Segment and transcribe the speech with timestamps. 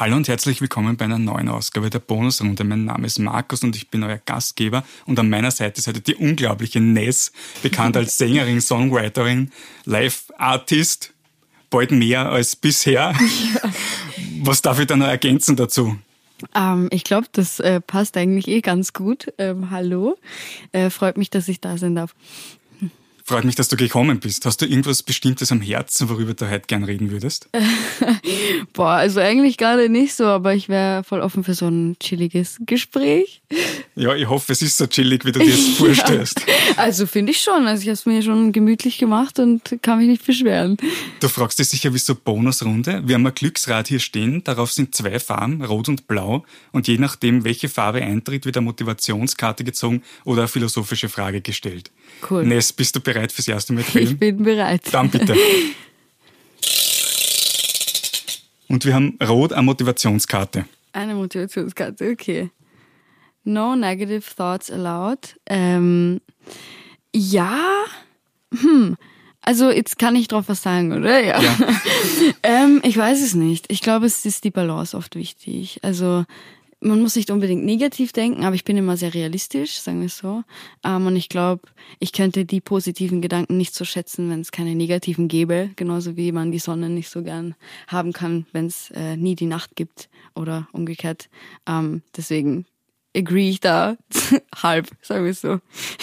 [0.00, 2.62] Hallo und herzlich willkommen bei einer neuen Ausgabe der Bonusrunde.
[2.62, 4.84] Mein Name ist Markus und ich bin euer Gastgeber.
[5.06, 7.32] Und an meiner Seite ist heute die unglaubliche Ness,
[7.64, 9.50] bekannt als Sängerin, Songwriterin,
[9.86, 11.14] Live-Artist,
[11.68, 13.12] bald mehr als bisher.
[13.54, 13.72] Ja.
[14.44, 15.98] Was darf ich da noch ergänzen dazu?
[16.54, 19.32] Ähm, ich glaube, das äh, passt eigentlich eh ganz gut.
[19.36, 20.16] Ähm, hallo,
[20.70, 22.14] äh, freut mich, dass ich da sein darf.
[23.28, 24.46] Freut mich, dass du gekommen bist.
[24.46, 27.50] Hast du irgendwas Bestimmtes am Herzen, worüber du heute gern reden würdest?
[28.72, 32.56] Boah, also eigentlich gerade nicht so, aber ich wäre voll offen für so ein chilliges
[32.64, 33.42] Gespräch.
[33.96, 36.40] Ja, ich hoffe, es ist so chillig, wie du dir das vorstellst.
[36.78, 37.66] Also finde ich schon.
[37.66, 40.78] Also ich habe es mir schon gemütlich gemacht und kann mich nicht beschweren.
[41.20, 43.02] Du fragst dich sicher, wieso Bonusrunde?
[43.04, 44.42] Wir haben ein Glücksrad hier stehen.
[44.44, 46.46] Darauf sind zwei Farben, rot und blau.
[46.72, 51.90] Und je nachdem, welche Farbe eintritt, wird eine Motivationskarte gezogen oder eine philosophische Frage gestellt.
[52.30, 52.46] Cool.
[52.46, 54.04] Ness, bist du bereit fürs erste Mal Film?
[54.04, 54.82] Ich bin bereit.
[54.92, 55.34] Dann bitte.
[58.68, 60.66] Und wir haben rot eine Motivationskarte.
[60.92, 62.50] Eine Motivationskarte, okay.
[63.44, 65.36] No negative thoughts allowed.
[65.46, 66.20] Ähm,
[67.14, 67.84] ja,
[68.54, 68.96] hm.
[69.40, 71.24] Also jetzt kann ich drauf was sagen, oder?
[71.24, 71.40] Ja.
[71.40, 71.56] ja.
[72.42, 73.66] ähm, ich weiß es nicht.
[73.70, 75.78] Ich glaube, es ist die Balance oft wichtig.
[75.82, 76.24] Also
[76.80, 80.18] man muss nicht unbedingt negativ denken, aber ich bin immer sehr realistisch, sagen wir es
[80.18, 80.44] so.
[80.84, 81.62] Ähm, und ich glaube,
[81.98, 85.70] ich könnte die positiven Gedanken nicht so schätzen, wenn es keine negativen gäbe.
[85.76, 87.54] Genauso wie man die Sonne nicht so gern
[87.88, 91.28] haben kann, wenn es äh, nie die Nacht gibt oder umgekehrt.
[91.66, 92.66] Ähm, deswegen
[93.16, 93.96] agree ich da
[94.54, 95.60] halb, sagen wir es so.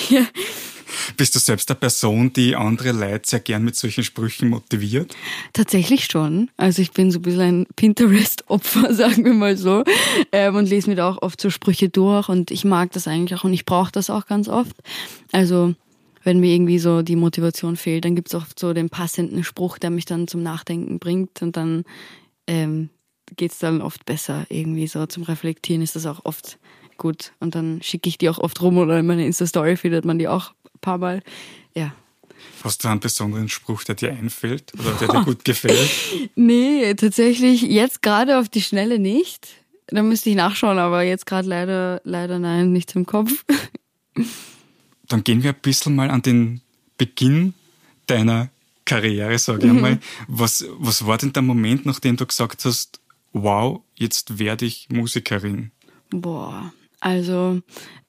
[1.18, 5.16] Bist du selbst eine Person, die andere Leute sehr gern mit solchen Sprüchen motiviert?
[5.54, 6.50] Tatsächlich schon.
[6.58, 9.84] Also ich bin so ein bisschen ein Pinterest-Opfer, sagen wir mal so.
[10.32, 13.40] Ähm, und lese mir da auch oft so Sprüche durch und ich mag das eigentlich
[13.40, 14.76] auch und ich brauche das auch ganz oft.
[15.32, 15.76] Also
[16.24, 19.78] wenn mir irgendwie so die Motivation fehlt, dann gibt es oft so den passenden Spruch,
[19.78, 21.84] der mich dann zum Nachdenken bringt und dann
[22.48, 22.90] ähm,
[23.36, 24.46] geht es dann oft besser.
[24.50, 26.58] Irgendwie so zum Reflektieren ist das auch oft
[26.98, 27.34] gut.
[27.40, 30.28] Und dann schicke ich die auch oft rum oder in meiner Insta-Story findet man die
[30.28, 31.22] auch paar Mal.
[31.76, 31.94] Ja.
[32.64, 35.90] Hast du einen besonderen Spruch, der dir einfällt oder der dir gut gefällt?
[36.36, 39.48] nee, tatsächlich jetzt gerade auf die Schnelle nicht.
[39.88, 43.46] Da müsste ich nachschauen, aber jetzt gerade leider, leider nein, nichts im Kopf.
[45.08, 46.62] Dann gehen wir ein bisschen mal an den
[46.98, 47.54] Beginn
[48.08, 48.50] deiner
[48.86, 49.78] Karriere, sage ich mhm.
[49.78, 50.00] einmal.
[50.28, 53.00] Was, was war denn der Moment, nachdem du gesagt hast,
[53.34, 55.72] wow, jetzt werde ich Musikerin?
[56.10, 56.74] Boah,
[57.06, 57.60] also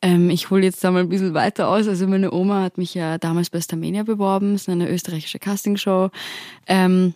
[0.01, 1.87] ähm, ich hole jetzt da mal ein bisschen weiter aus.
[1.87, 6.09] Also meine Oma hat mich ja damals bei Starmania beworben, das ist eine österreichische Castingshow.
[6.67, 7.13] Ähm,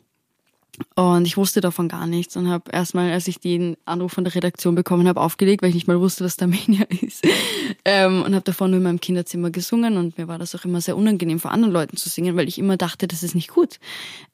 [0.95, 4.35] und ich wusste davon gar nichts und habe erstmal, als ich den Anruf von der
[4.35, 7.27] Redaktion bekommen habe, aufgelegt, weil ich nicht mal wusste, was Starmania ist.
[7.87, 10.83] Ähm, und habe davon nur in meinem Kinderzimmer gesungen und mir war das auch immer
[10.83, 13.79] sehr unangenehm, vor anderen Leuten zu singen, weil ich immer dachte, das ist nicht gut.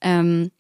[0.00, 0.50] Ähm,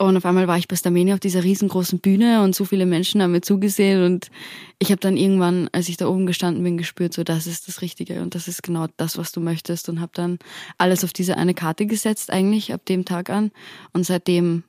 [0.00, 3.22] und auf einmal war ich bei Stamenia auf dieser riesengroßen Bühne und so viele Menschen
[3.22, 4.30] haben mir zugesehen und
[4.78, 7.82] ich habe dann irgendwann, als ich da oben gestanden bin, gespürt, so das ist das
[7.82, 10.38] Richtige und das ist genau das, was du möchtest und habe dann
[10.78, 13.50] alles auf diese eine Karte gesetzt eigentlich ab dem Tag an
[13.92, 14.62] und seitdem,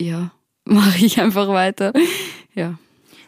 [0.00, 0.30] ja,
[0.64, 1.92] mache ich einfach weiter.
[2.54, 2.78] Ja.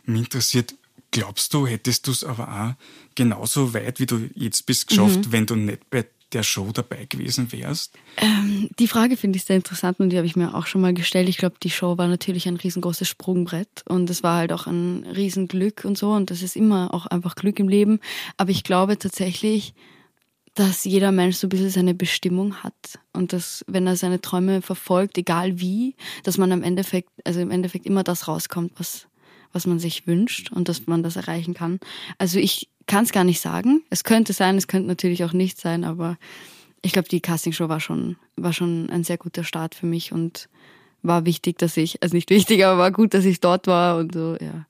[0.05, 0.77] Mich interessiert,
[1.11, 5.33] glaubst du, hättest du es aber auch genauso weit, wie du jetzt bist, geschafft, mhm.
[5.33, 7.95] wenn du nicht bei der Show dabei gewesen wärst?
[8.17, 10.95] Ähm, die Frage finde ich sehr interessant und die habe ich mir auch schon mal
[10.95, 11.29] gestellt.
[11.29, 15.05] Ich glaube, die Show war natürlich ein riesengroßes Sprungbrett und es war halt auch ein
[15.05, 18.01] Riesenglück und so und das ist immer auch einfach Glück im Leben.
[18.37, 19.75] Aber ich glaube tatsächlich,
[20.55, 24.61] dass jeder Mensch so ein bisschen seine Bestimmung hat und dass, wenn er seine Träume
[24.61, 29.07] verfolgt, egal wie, dass man am Endeffekt, also im Endeffekt immer das rauskommt, was,
[29.53, 31.79] was man sich wünscht und dass man das erreichen kann.
[32.19, 33.83] Also ich kann es gar nicht sagen.
[33.91, 36.19] Es könnte sein, es könnte natürlich auch nicht sein, aber
[36.83, 40.49] ich glaube, die Castingshow war schon, war schon ein sehr guter Start für mich und
[41.03, 44.15] war wichtig, dass ich, also nicht wichtig, aber war gut, dass ich dort war und
[44.15, 44.67] so, ja.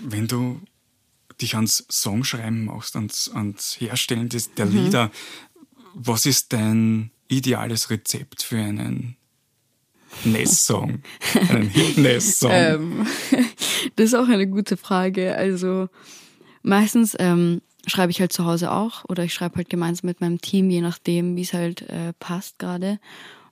[0.00, 0.60] Wenn du
[1.40, 4.84] dich ans Songschreiben machst, ans, ans Herstellen des, der mhm.
[4.84, 5.10] Lieder,
[5.94, 9.16] was ist dein ideales Rezept für einen
[10.24, 11.02] Ness-Song?
[11.48, 12.50] einen Hit-Ness-Song?
[12.54, 13.06] ähm,
[13.96, 15.36] das ist auch eine gute Frage.
[15.36, 15.88] Also,
[16.66, 20.40] Meistens ähm, schreibe ich halt zu Hause auch oder ich schreibe halt gemeinsam mit meinem
[20.40, 22.98] Team, je nachdem, wie es halt äh, passt gerade.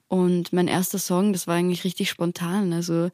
[0.08, 2.72] Und mein erster Song, das war eigentlich richtig spontan.
[2.72, 3.10] Also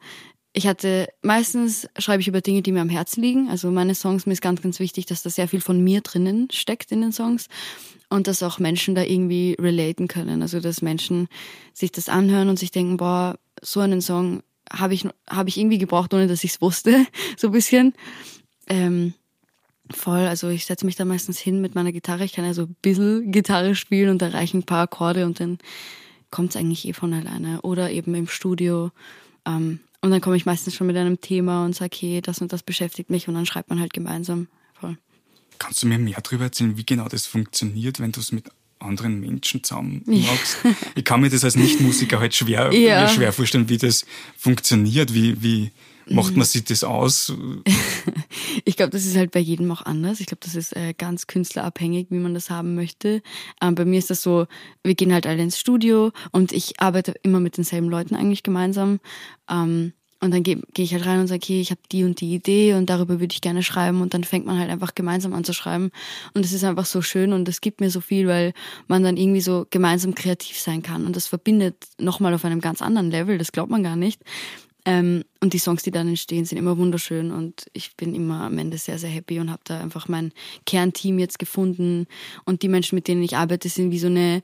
[0.53, 3.49] ich hatte, meistens schreibe ich über Dinge, die mir am Herzen liegen.
[3.49, 6.49] Also meine Songs, mir ist ganz, ganz wichtig, dass da sehr viel von mir drinnen
[6.51, 7.47] steckt in den Songs
[8.09, 10.41] und dass auch Menschen da irgendwie relaten können.
[10.41, 11.29] Also dass Menschen
[11.73, 15.77] sich das anhören und sich denken, boah, so einen Song habe ich, hab ich irgendwie
[15.77, 17.05] gebraucht, ohne dass ich es wusste,
[17.37, 17.93] so ein bisschen.
[18.67, 19.13] Ähm,
[19.93, 22.23] Voll, also ich setze mich da meistens hin mit meiner Gitarre.
[22.23, 25.39] Ich kann ja so ein bisschen Gitarre spielen und da reichen ein paar Akkorde und
[25.39, 25.57] dann
[26.29, 27.61] kommt es eigentlich eh von alleine.
[27.61, 28.91] Oder eben im Studio.
[29.45, 32.51] Ähm, Und dann komme ich meistens schon mit einem Thema und sage, okay, das und
[32.51, 34.47] das beschäftigt mich und dann schreibt man halt gemeinsam.
[34.73, 34.97] Voll.
[35.59, 38.45] Kannst du mir mehr darüber erzählen, wie genau das funktioniert, wenn du es mit
[38.79, 40.57] anderen Menschen zusammen machst?
[40.63, 40.71] Ja.
[40.95, 43.07] Ich kann mir das als Nichtmusiker halt schwer, ja.
[43.07, 44.05] schwer vorstellen, wie das
[44.35, 45.71] funktioniert, wie, wie,
[46.09, 47.33] Macht man sich das aus?
[48.65, 50.19] ich glaube, das ist halt bei jedem auch anders.
[50.19, 53.21] Ich glaube, das ist äh, ganz künstlerabhängig, wie man das haben möchte.
[53.61, 54.47] Ähm, bei mir ist das so,
[54.83, 58.99] wir gehen halt alle ins Studio und ich arbeite immer mit denselben Leuten eigentlich gemeinsam.
[59.49, 59.93] Ähm,
[60.23, 62.35] und dann gehe geh ich halt rein und sage, okay, ich habe die und die
[62.35, 64.01] Idee und darüber würde ich gerne schreiben.
[64.01, 65.89] Und dann fängt man halt einfach gemeinsam an zu schreiben.
[66.35, 68.53] Und es ist einfach so schön und es gibt mir so viel, weil
[68.87, 71.07] man dann irgendwie so gemeinsam kreativ sein kann.
[71.07, 74.21] Und das verbindet nochmal auf einem ganz anderen Level, das glaubt man gar nicht.
[74.85, 78.57] Ähm, und die Songs, die dann entstehen, sind immer wunderschön und ich bin immer am
[78.57, 80.31] Ende sehr, sehr happy und habe da einfach mein
[80.65, 82.07] Kernteam jetzt gefunden.
[82.45, 84.41] Und die Menschen, mit denen ich arbeite, sind wie so eine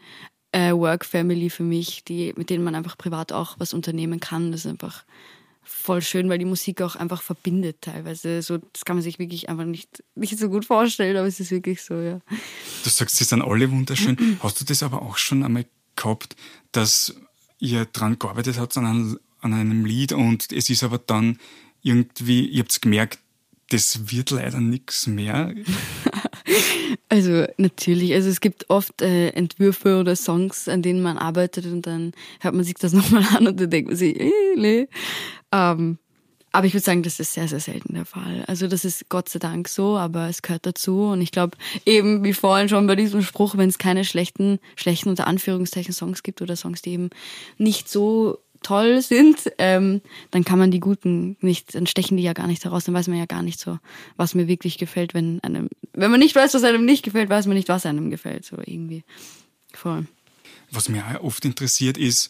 [0.52, 4.52] äh, Work Family für mich, die, mit denen man einfach privat auch was unternehmen kann.
[4.52, 5.06] Das ist einfach
[5.64, 8.42] voll schön, weil die Musik auch einfach verbindet teilweise.
[8.42, 11.52] So, das kann man sich wirklich einfach nicht, nicht so gut vorstellen, aber es ist
[11.52, 12.20] wirklich so, ja.
[12.84, 14.38] Du sagst, sie sind alle wunderschön.
[14.42, 16.36] Hast du das aber auch schon einmal gehabt,
[16.72, 17.16] dass
[17.60, 21.40] ihr dran gearbeitet habt an einem an einem Lied und es ist aber dann
[21.82, 23.20] irgendwie, ihr habt gemerkt,
[23.70, 25.54] das wird leider nichts mehr.
[27.10, 31.86] Also natürlich, also es gibt oft äh, Entwürfe oder Songs, an denen man arbeitet und
[31.88, 34.88] dann hört man sich das nochmal an und dann denkt man sich, äh, nee.
[35.52, 35.98] Ähm,
[36.52, 38.44] aber ich würde sagen, das ist sehr, sehr selten der Fall.
[38.48, 41.04] Also das ist Gott sei Dank so, aber es gehört dazu.
[41.04, 45.10] Und ich glaube, eben wie vorhin schon bei diesem Spruch, wenn es keine schlechten, schlechten
[45.10, 47.10] unter Anführungszeichen Songs gibt oder Songs, die eben
[47.58, 52.34] nicht so toll sind, ähm, dann kann man die guten nicht, dann stechen die ja
[52.34, 53.80] gar nicht heraus, dann weiß man ja gar nicht so,
[54.18, 57.48] was mir wirklich gefällt, wenn einem, wenn man nicht weiß, was einem nicht gefällt, weiß
[57.48, 59.06] man nicht, was einem gefällt, so irgendwie.
[59.74, 60.06] Voll.
[60.70, 62.30] Was mir oft interessiert ist,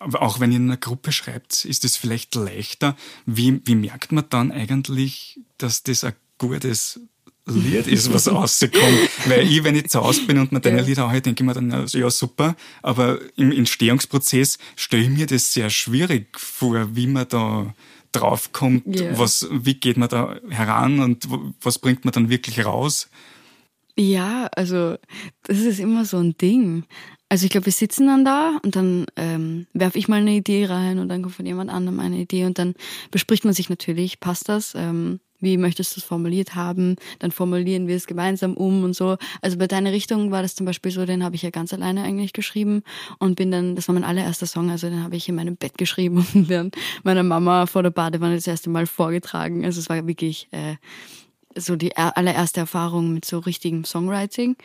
[0.00, 2.96] auch wenn ihr in einer Gruppe schreibt, ist es vielleicht leichter.
[3.26, 7.00] Wie, wie merkt man dann eigentlich, dass das ein gutes
[7.46, 8.74] Lied ist, was rauskommt.
[9.26, 11.54] Weil ich, wenn ich zu Hause bin und mir deine Lieder anhöre, denke ich mir
[11.54, 17.06] dann, also, ja super, aber im Entstehungsprozess stelle ich mir das sehr schwierig vor, wie
[17.06, 17.74] man da
[18.12, 19.18] draufkommt, yeah.
[19.18, 21.28] was, wie geht man da heran und
[21.60, 23.08] was bringt man dann wirklich raus?
[23.98, 24.96] Ja, also
[25.44, 26.84] das ist immer so ein Ding.
[27.28, 30.66] Also ich glaube, wir sitzen dann da und dann ähm, werfe ich mal eine Idee
[30.66, 32.74] rein und dann kommt von jemand anderem eine Idee und dann
[33.10, 34.74] bespricht man sich natürlich, passt das?
[34.76, 39.16] Ähm, wie möchtest du es formuliert haben, dann formulieren wir es gemeinsam um und so.
[39.42, 42.02] Also bei deiner Richtung war das zum Beispiel so, den habe ich ja ganz alleine
[42.02, 42.82] eigentlich geschrieben
[43.18, 45.78] und bin dann, das war mein allererster Song, also den habe ich in meinem Bett
[45.78, 46.70] geschrieben und dann
[47.02, 49.64] meiner Mama vor der Badewanne das erste Mal vorgetragen.
[49.64, 50.76] Also es war wirklich äh,
[51.54, 54.56] so die allererste Erfahrung mit so richtigem Songwriting.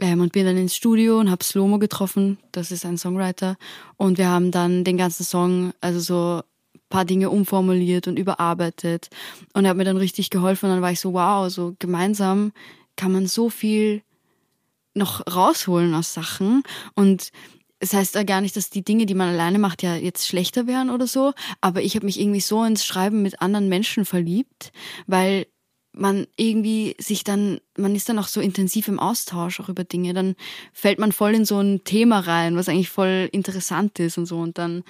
[0.00, 3.56] Ähm, und bin dann ins Studio und habe Slomo getroffen, das ist ein Songwriter.
[3.96, 6.42] Und wir haben dann den ganzen Song, also so
[6.88, 9.10] paar Dinge umformuliert und überarbeitet.
[9.52, 10.66] Und er hat mir dann richtig geholfen.
[10.66, 12.52] Und dann war ich so, wow, so gemeinsam
[12.96, 14.02] kann man so viel
[14.94, 16.62] noch rausholen aus Sachen.
[16.94, 17.32] Und
[17.80, 20.26] es das heißt ja gar nicht, dass die Dinge, die man alleine macht, ja jetzt
[20.26, 21.32] schlechter wären oder so.
[21.60, 24.72] Aber ich habe mich irgendwie so ins Schreiben mit anderen Menschen verliebt,
[25.06, 25.46] weil
[25.92, 30.12] man irgendwie sich dann, man ist dann auch so intensiv im Austausch auch über Dinge.
[30.12, 30.34] Dann
[30.72, 34.38] fällt man voll in so ein Thema rein, was eigentlich voll interessant ist und so.
[34.38, 34.82] Und dann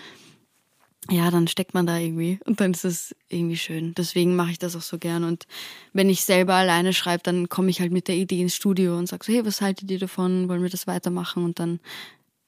[1.11, 3.95] ja, dann steckt man da irgendwie und dann ist es irgendwie schön.
[3.95, 5.25] Deswegen mache ich das auch so gern.
[5.25, 5.47] Und
[5.93, 9.07] wenn ich selber alleine schreibe, dann komme ich halt mit der Idee ins Studio und
[9.07, 10.49] sage so, hey, was haltet ihr davon?
[10.49, 11.45] Wollen wir das weitermachen?
[11.45, 11.81] Und dann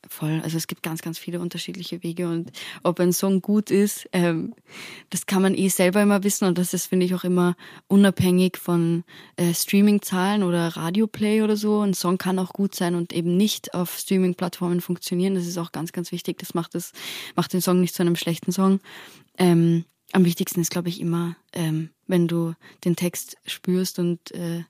[0.09, 0.41] voll.
[0.43, 4.55] Also es gibt ganz, ganz viele unterschiedliche Wege und ob ein Song gut ist, ähm,
[5.11, 7.57] das kann man eh selber immer wissen und das ist, finde ich, auch immer
[7.89, 9.05] unabhängig von
[9.37, 11.81] äh, Streaming-Zahlen oder Radioplay oder so.
[11.81, 15.35] Ein Song kann auch gut sein und eben nicht auf Streaming-Plattformen funktionieren.
[15.35, 16.39] Das ist auch ganz, ganz wichtig.
[16.39, 16.93] Das macht, das,
[17.35, 18.81] macht den Song nicht zu einem schlechten Song.
[19.39, 24.65] Ähm, am wichtigsten ist, glaube ich, immer, ähm, wenn du den Text spürst und äh,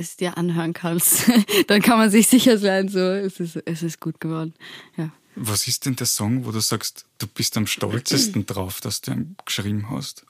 [0.00, 1.30] es dir anhören kannst,
[1.68, 4.54] dann kann man sich sicher sein, so, es ist, es ist gut geworden.
[4.96, 5.10] Ja.
[5.36, 9.12] Was ist denn der Song, wo du sagst, du bist am stolzesten drauf, dass du
[9.12, 10.26] ihn geschrieben hast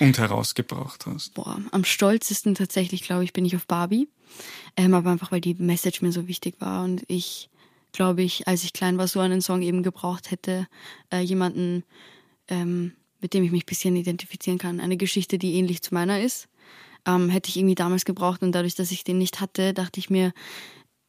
[0.00, 1.34] und herausgebracht hast?
[1.34, 4.08] Boah, am stolzesten tatsächlich, glaube ich, bin ich auf Barbie.
[4.76, 7.48] Ähm, aber einfach, weil die Message mir so wichtig war und ich,
[7.92, 10.66] glaube ich, als ich klein war, so einen Song eben gebraucht hätte,
[11.10, 11.84] äh, jemanden,
[12.48, 14.80] ähm, mit dem ich mich ein bisschen identifizieren kann.
[14.80, 16.48] Eine Geschichte, die ähnlich zu meiner ist
[17.06, 18.42] ähm, hätte ich irgendwie damals gebraucht.
[18.42, 20.32] Und dadurch, dass ich den nicht hatte, dachte ich mir,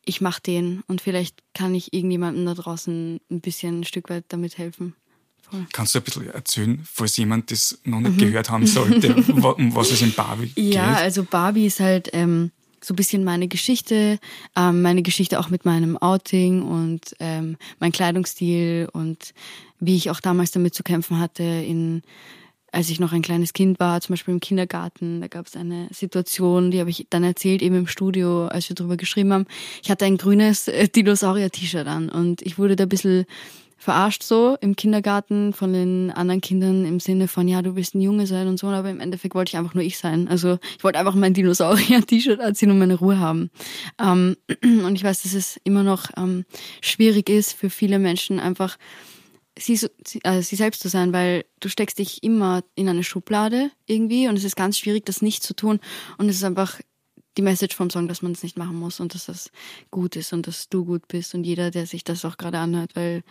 [0.05, 4.25] ich mache den und vielleicht kann ich irgendjemandem da draußen ein bisschen ein Stück weit
[4.29, 4.95] damit helfen.
[5.41, 5.65] Voll.
[5.74, 8.19] Kannst du ein bisschen erzählen, falls jemand das noch nicht mhm.
[8.19, 10.74] gehört haben sollte, um was es in Barbie geht?
[10.74, 12.51] Ja, also Barbie ist halt ähm,
[12.83, 14.19] so ein bisschen meine Geschichte,
[14.55, 19.33] ähm, meine Geschichte auch mit meinem Outing und ähm, mein Kleidungsstil und
[19.79, 22.01] wie ich auch damals damit zu kämpfen hatte in
[22.72, 25.88] als ich noch ein kleines Kind war, zum Beispiel im Kindergarten, da gab es eine
[25.92, 29.46] Situation, die habe ich dann erzählt, eben im Studio, als wir darüber geschrieben haben.
[29.84, 33.25] Ich hatte ein grünes äh, Dinosaurier-T-Shirt an und ich wurde da ein bisschen
[33.82, 38.01] verarscht so im Kindergarten von den anderen Kindern im Sinne von, ja, du willst ein
[38.01, 40.28] Junge sein und so, aber im Endeffekt wollte ich einfach nur ich sein.
[40.28, 43.50] Also ich wollte einfach mein Dinosaurier-T-Shirt anziehen und meine Ruhe haben.
[44.00, 46.46] Ähm, und ich weiß, dass es immer noch ähm,
[46.82, 48.78] schwierig ist für viele Menschen einfach
[49.58, 49.79] sie,
[50.24, 54.38] äh, sie selbst zu sein, weil du steckst dich immer in eine Schublade irgendwie und
[54.38, 55.79] es ist ganz schwierig, das nicht zu tun.
[56.17, 56.79] Und es ist einfach
[57.38, 59.51] die Message vom Song, dass man es nicht machen muss und dass das
[59.89, 62.96] gut ist und dass du gut bist und jeder, der sich das auch gerade anhört,
[62.96, 63.24] weil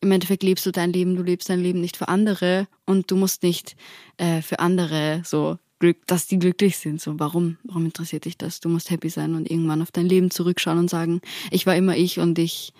[0.00, 3.16] im Endeffekt lebst du dein Leben, du lebst dein Leben nicht für andere und du
[3.16, 3.76] musst nicht
[4.18, 7.00] äh, für andere so Glück, dass die glücklich sind.
[7.00, 8.60] So, warum, warum interessiert dich das?
[8.60, 11.20] Du musst happy sein und irgendwann auf dein Leben zurückschauen und sagen,
[11.50, 12.72] ich war immer ich und ich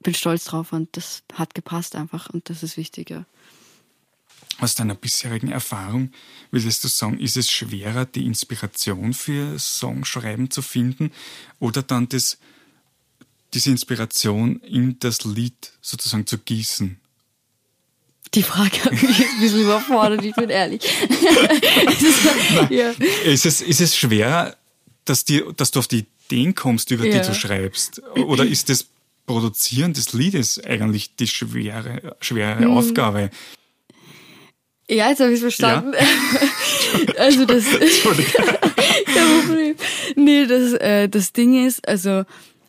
[0.00, 3.26] bin stolz drauf und das hat gepasst einfach und das ist wichtiger.
[4.60, 6.12] Aus deiner bisherigen Erfahrung
[6.50, 11.12] würdest du sagen, ist es schwerer, die Inspiration für Songschreiben zu finden
[11.60, 12.38] oder dann das,
[13.54, 16.98] diese Inspiration in das Lied sozusagen zu gießen?
[18.34, 20.82] Die Frage hat mich ein bisschen überfordert, ich bin ehrlich.
[21.08, 22.90] Nein, ja.
[23.24, 24.56] ist, es, ist es schwerer,
[25.04, 27.20] dass, die, dass du auf die Ideen kommst, über ja.
[27.20, 28.02] die du schreibst?
[28.16, 28.86] Oder ist das
[29.28, 32.76] Produzieren des Liedes eigentlich die schwere, schwere mhm.
[32.76, 33.30] Aufgabe?
[34.90, 35.92] Ja, jetzt habe ich es verstanden.
[35.92, 36.00] Ja?
[37.18, 37.64] also das.
[38.02, 39.76] Problem.
[40.16, 42.24] nee, das, äh, das Ding ist, also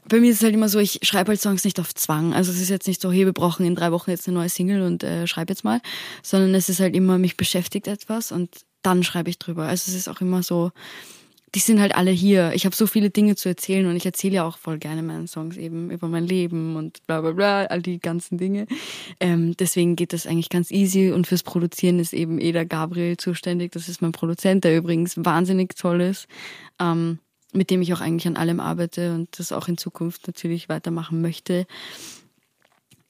[0.08, 2.34] bei mir ist es halt immer so, ich schreibe halt Songs nicht auf Zwang.
[2.34, 4.50] Also es ist jetzt nicht so, hey, wir brauchen in drei Wochen jetzt eine neue
[4.50, 5.82] Single und äh, schreib jetzt mal,
[6.24, 8.50] sondern es ist halt immer, mich beschäftigt etwas und
[8.82, 9.64] dann schreibe ich drüber.
[9.64, 10.72] Also es ist auch immer so,
[11.56, 12.52] die sind halt alle hier.
[12.54, 15.28] Ich habe so viele Dinge zu erzählen und ich erzähle ja auch voll gerne meine
[15.28, 18.68] Songs eben über mein Leben und bla bla bla, all die ganzen Dinge.
[19.20, 23.72] Ähm, deswegen geht das eigentlich ganz easy und fürs Produzieren ist eben Eda Gabriel zuständig.
[23.72, 26.28] Das ist mein Produzent, der übrigens wahnsinnig toll ist,
[26.80, 27.20] ähm,
[27.54, 31.22] mit dem ich auch eigentlich an allem arbeite und das auch in Zukunft natürlich weitermachen
[31.22, 31.66] möchte.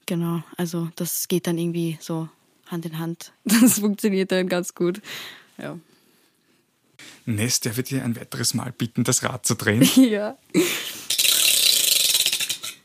[0.05, 2.29] Genau, also das geht dann irgendwie so
[2.67, 3.33] Hand in Hand.
[3.43, 5.01] Das funktioniert dann ganz gut.
[5.57, 5.77] Ja.
[7.25, 9.87] Nest, darf ich dir ein weiteres Mal bitten, das Rad zu drehen?
[9.95, 10.37] Ja.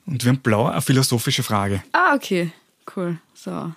[0.07, 1.83] Und wir haben blau eine philosophische Frage.
[1.93, 2.53] Ah, okay.
[2.95, 3.19] Cool.
[3.33, 3.73] So.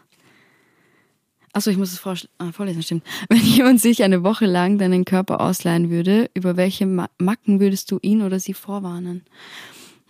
[1.54, 3.04] Achso, ich muss es vor, ah, vorlesen, stimmt.
[3.30, 8.00] Wenn jemand sich eine Woche lang deinen Körper ausleihen würde, über welche Macken würdest du
[8.02, 9.24] ihn oder sie vorwarnen?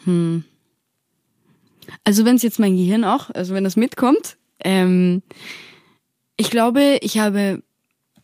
[0.05, 0.43] Hm.
[2.03, 5.21] Also wenn es jetzt mein Gehirn auch, also wenn das mitkommt, ähm,
[6.35, 7.63] ich glaube, ich habe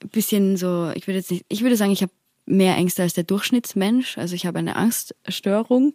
[0.09, 2.11] bisschen so, ich würde jetzt nicht, ich würde sagen, ich habe
[2.45, 4.17] mehr Ängste als der Durchschnittsmensch.
[4.17, 5.93] Also ich habe eine Angststörung,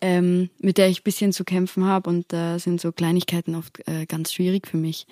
[0.00, 3.80] ähm, mit der ich ein bisschen zu kämpfen habe und da sind so Kleinigkeiten oft
[3.88, 5.06] äh, ganz schwierig für mich.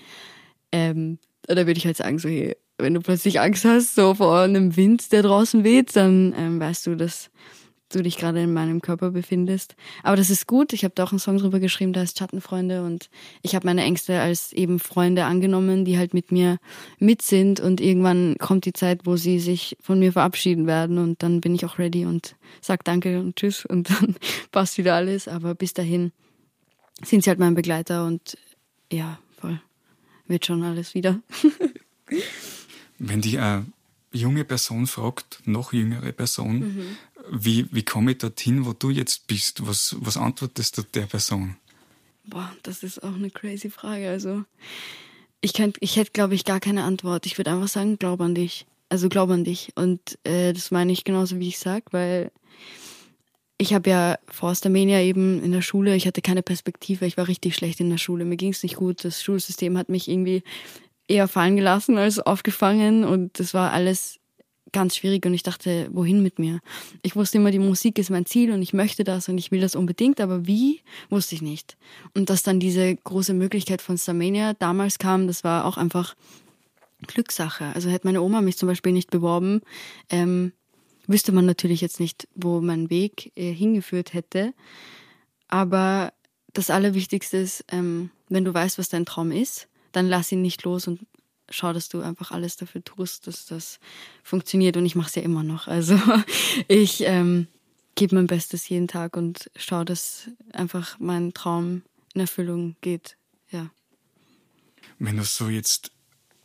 [0.72, 4.40] Ähm, da würde ich halt sagen, so, hey, wenn du plötzlich Angst hast, so vor
[4.40, 7.30] einem Wind, der draußen weht, dann ähm, weißt du, dass
[7.94, 9.76] du dich gerade in meinem Körper befindest.
[10.02, 10.72] Aber das ist gut.
[10.72, 13.10] Ich habe da auch einen Song drüber geschrieben, da heißt Schattenfreunde und
[13.42, 16.58] ich habe meine Ängste als eben Freunde angenommen, die halt mit mir
[16.98, 21.22] mit sind und irgendwann kommt die Zeit, wo sie sich von mir verabschieden werden und
[21.22, 24.16] dann bin ich auch ready und sag Danke und Tschüss und dann
[24.52, 25.28] passt wieder alles.
[25.28, 26.12] Aber bis dahin
[27.02, 28.36] sind sie halt mein Begleiter und
[28.92, 29.60] ja, voll.
[30.26, 31.20] Wird schon alles wieder.
[32.98, 33.62] Wenn die äh,
[34.14, 36.96] junge Person fragt, noch jüngere Person, mhm.
[37.30, 39.66] Wie, wie komme ich dorthin, wo du jetzt bist?
[39.66, 41.56] Was, was antwortest du der Person?
[42.24, 44.08] Boah, das ist auch eine crazy Frage.
[44.08, 44.44] Also,
[45.40, 47.26] ich, könnt, ich hätte, glaube ich, gar keine Antwort.
[47.26, 48.66] Ich würde einfach sagen, glaub an dich.
[48.88, 49.72] Also, glaub an dich.
[49.74, 52.30] Und äh, das meine ich genauso, wie ich sage, weil
[53.58, 57.28] ich habe ja vor Ostamenia eben in der Schule, ich hatte keine Perspektive, ich war
[57.28, 60.42] richtig schlecht in der Schule, mir ging es nicht gut, das Schulsystem hat mich irgendwie
[61.06, 64.18] eher fallen gelassen als aufgefangen und das war alles
[64.74, 66.60] ganz schwierig und ich dachte, wohin mit mir?
[67.00, 69.62] Ich wusste immer, die Musik ist mein Ziel und ich möchte das und ich will
[69.62, 71.78] das unbedingt, aber wie, wusste ich nicht.
[72.12, 76.14] Und dass dann diese große Möglichkeit von Starmania damals kam, das war auch einfach
[77.06, 77.72] Glückssache.
[77.74, 79.62] Also hätte meine Oma mich zum Beispiel nicht beworben,
[80.10, 80.52] ähm,
[81.06, 84.52] wüsste man natürlich jetzt nicht, wo mein Weg äh, hingeführt hätte.
[85.48, 86.12] Aber
[86.52, 90.64] das Allerwichtigste ist, ähm, wenn du weißt, was dein Traum ist, dann lass ihn nicht
[90.64, 91.00] los und
[91.54, 93.78] schau, dass du einfach alles dafür tust, dass das
[94.22, 94.76] funktioniert.
[94.76, 95.68] Und ich mache es ja immer noch.
[95.68, 95.98] Also
[96.68, 97.46] ich ähm,
[97.94, 101.82] gebe mein Bestes jeden Tag und schaue, dass einfach mein Traum
[102.14, 103.16] in Erfüllung geht.
[103.50, 103.70] Ja.
[104.98, 105.90] Wenn du so jetzt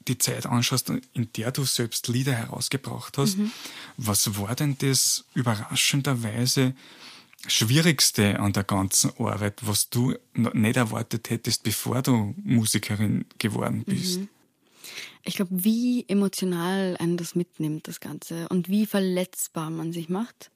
[0.07, 3.51] die Zeit anschaust, in der du selbst Lieder herausgebracht hast, mhm.
[3.97, 6.73] was war denn das überraschenderweise
[7.47, 14.19] Schwierigste an der ganzen Arbeit, was du nicht erwartet hättest, bevor du Musikerin geworden bist?
[14.19, 14.29] Mhm.
[15.23, 20.51] Ich glaube, wie emotional einen das mitnimmt, das Ganze, und wie verletzbar man sich macht.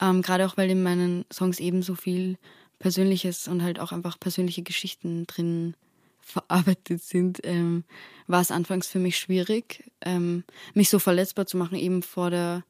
[0.00, 2.38] Ähm, Gerade auch, weil in meinen Songs eben so viel
[2.78, 5.74] Persönliches und halt auch einfach persönliche Geschichten drin
[6.20, 7.84] verarbeitet sind, ähm,
[8.26, 12.64] war es anfangs für mich schwierig, ähm, mich so verletzbar zu machen, eben vor der,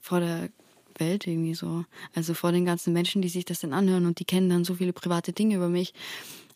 [0.00, 0.50] vor der
[0.98, 1.84] Welt irgendwie so.
[2.14, 4.74] Also vor den ganzen Menschen, die sich das dann anhören und die kennen dann so
[4.74, 5.94] viele private Dinge über mich.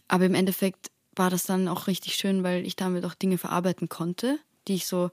[0.09, 3.89] Aber im Endeffekt war das dann auch richtig schön, weil ich damit auch Dinge verarbeiten
[3.89, 4.39] konnte,
[4.69, 5.11] die ich so,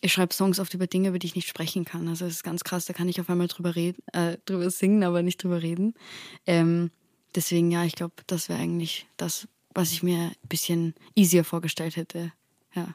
[0.00, 2.08] ich schreibe Songs oft über Dinge, über die ich nicht sprechen kann.
[2.08, 5.02] Also es ist ganz krass, da kann ich auf einmal drüber reden, äh, drüber singen,
[5.04, 5.94] aber nicht drüber reden.
[6.46, 6.90] Ähm,
[7.34, 11.96] deswegen, ja, ich glaube, das wäre eigentlich das, was ich mir ein bisschen easier vorgestellt
[11.96, 12.32] hätte.
[12.74, 12.94] Ja.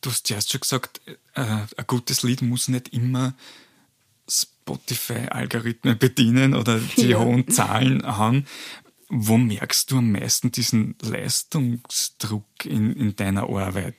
[0.00, 1.00] Du hast zuerst schon gesagt,
[1.34, 3.34] äh, ein gutes Lied muss nicht immer
[4.28, 7.18] Spotify-Algorithmen bedienen oder die ja.
[7.18, 8.46] hohen Zahlen haben.
[9.08, 13.94] Wo merkst du am meisten diesen Leistungsdruck in, in deiner Arbeit?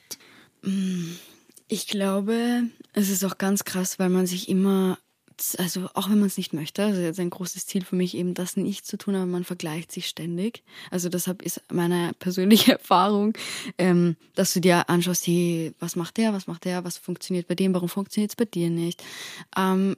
[1.68, 4.98] Ich glaube, es ist auch ganz krass, weil man sich immer
[5.58, 8.34] also auch wenn man es nicht möchte, also jetzt ein großes Ziel für mich eben
[8.34, 10.62] das nicht zu tun, aber man vergleicht sich ständig.
[10.90, 13.34] Also deshalb ist meine persönliche Erfahrung,
[13.76, 17.54] ähm, dass du dir anschaust, hey, was macht der, was macht der, was funktioniert bei
[17.54, 19.02] dem, warum funktioniert es bei dir nicht.
[19.56, 19.96] Ähm,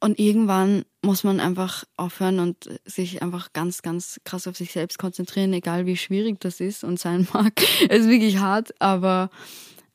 [0.00, 4.98] und irgendwann muss man einfach aufhören und sich einfach ganz, ganz krass auf sich selbst
[4.98, 7.60] konzentrieren, egal wie schwierig das ist und sein mag.
[7.88, 9.30] es ist wirklich hart, aber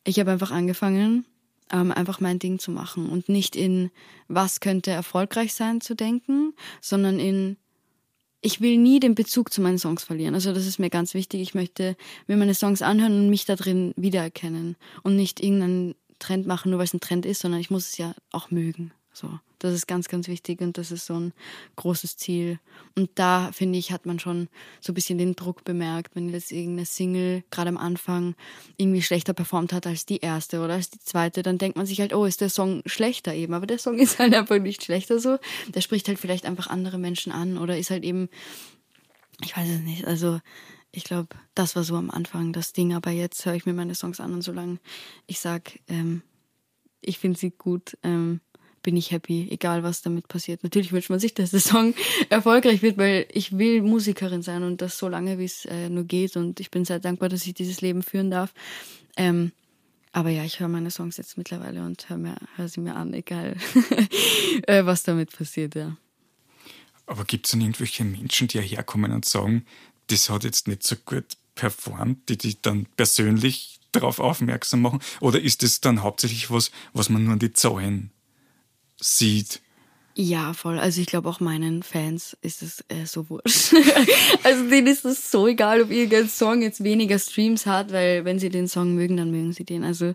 [0.04, 1.26] ich habe einfach angefangen,
[1.72, 3.92] ähm, einfach mein Ding zu machen und nicht in,
[4.28, 7.58] was könnte erfolgreich sein zu denken, sondern in,
[8.42, 10.34] ich will nie den Bezug zu meinen Songs verlieren.
[10.34, 11.42] Also das ist mir ganz wichtig.
[11.42, 11.96] Ich möchte
[12.28, 16.80] mir meine Songs anhören und mich da drin wiedererkennen und nicht irgendeinen Trend machen, nur
[16.80, 18.92] weil es ein Trend ist, sondern ich muss es ja auch mögen.
[19.22, 21.34] So, das ist ganz, ganz wichtig und das ist so ein
[21.76, 22.60] großes Ziel.
[22.96, 24.50] Und da, finde ich, hat man schon
[24.80, 28.34] so ein bisschen den Druck bemerkt, wenn jetzt irgendeine Single gerade am Anfang
[28.78, 32.02] irgendwie schlechter performt hat als die erste oder als die zweite, dann denkt man sich
[32.02, 33.54] halt, oh, ist der Song schlechter eben.
[33.54, 35.38] Aber der Song ist halt einfach nicht schlechter so.
[35.68, 38.28] Der spricht halt vielleicht einfach andere Menschen an oder ist halt eben,
[39.44, 40.40] ich weiß es nicht, also
[40.92, 43.94] ich glaube, das war so am Anfang das Ding, aber jetzt höre ich mir meine
[43.94, 44.80] Songs an und solange
[45.28, 46.24] ich sage, ähm,
[47.02, 48.42] ich finde sie gut, ähm,
[48.84, 50.64] bin ich happy, egal was damit passiert.
[50.64, 51.94] Natürlich wünscht man sich, dass der Song
[52.30, 56.04] erfolgreich wird, weil ich will Musikerin sein und das so lange, wie es äh, nur
[56.04, 56.36] geht.
[56.38, 58.54] Und ich bin sehr dankbar, dass ich dieses Leben führen darf.
[59.18, 59.52] Ähm,
[60.14, 63.56] aber ja, ich höre meine Songs jetzt mittlerweile und höre hör sie mir an, egal
[64.68, 65.96] äh, was damit passiert, ja.
[67.06, 69.66] Aber gibt es dann irgendwelche Menschen, die herkommen und sagen,
[70.08, 75.00] das hat jetzt nicht so gut performt, die dich dann persönlich darauf aufmerksam machen?
[75.20, 78.12] Oder ist das dann hauptsächlich was, was man nur an die Zahlen
[79.02, 79.62] sieht.
[80.14, 80.78] Ja, voll.
[80.78, 83.74] Also ich glaube auch meinen Fans ist es äh, so wurscht.
[84.44, 88.38] also denen ist es so egal, ob irgendein Song jetzt weniger Streams hat, weil wenn
[88.38, 89.84] sie den Song mögen, dann mögen sie den.
[89.86, 90.14] Also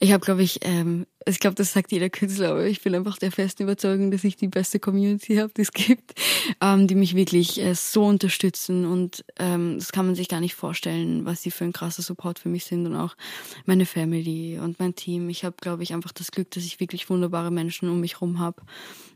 [0.00, 3.18] ich habe, glaube ich, ähm, ich glaube, das sagt jeder Künstler, aber ich bin einfach
[3.18, 6.14] der festen Überzeugung, dass ich die beste Community habe, die es gibt,
[6.60, 10.54] ähm, die mich wirklich äh, so unterstützen und ähm, das kann man sich gar nicht
[10.54, 13.16] vorstellen, was sie für ein krasser Support für mich sind und auch
[13.64, 15.28] meine Family und mein Team.
[15.28, 18.38] Ich habe, glaube ich, einfach das Glück, dass ich wirklich wunderbare Menschen um mich herum
[18.38, 18.62] habe,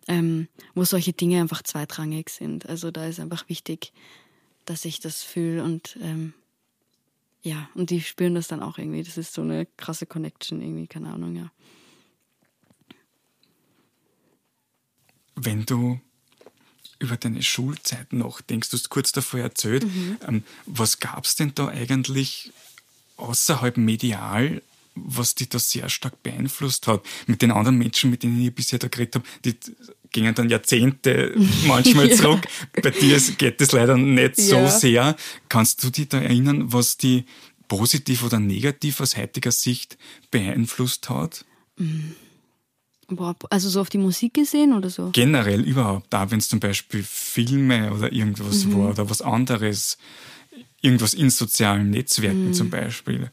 [0.06, 2.68] ähm, wo solche Dinge einfach zweitrangig sind.
[2.68, 3.92] Also da ist einfach wichtig,
[4.64, 6.34] dass ich das fühle und ähm,
[7.42, 9.02] ja, und die spüren das dann auch irgendwie.
[9.02, 11.50] Das ist so eine krasse Connection irgendwie, keine Ahnung, ja.
[15.44, 16.00] Wenn du
[16.98, 20.18] über deine Schulzeit nachdenkst, du hast kurz davor erzählt, mhm.
[20.26, 22.52] ähm, was gab es denn da eigentlich
[23.16, 24.62] außerhalb medial,
[24.94, 27.02] was dich da sehr stark beeinflusst hat?
[27.26, 29.54] Mit den anderen Menschen, mit denen ich bisher da geredet habe, die
[30.10, 31.34] gingen dann Jahrzehnte
[31.66, 32.44] manchmal zurück.
[32.44, 32.82] ja.
[32.82, 34.68] Bei dir geht das leider nicht ja.
[34.68, 35.16] so sehr.
[35.48, 37.26] Kannst du dich da erinnern, was die
[37.68, 39.98] positiv oder negativ aus heutiger Sicht
[40.30, 41.44] beeinflusst hat?
[41.76, 42.16] Mhm.
[43.08, 45.10] Boah, also so auf die Musik gesehen oder so?
[45.12, 48.76] Generell überhaupt, da wenn es zum Beispiel Filme oder irgendwas mhm.
[48.76, 49.96] war oder was anderes,
[50.82, 52.52] irgendwas in sozialen Netzwerken mhm.
[52.52, 53.30] zum Beispiel.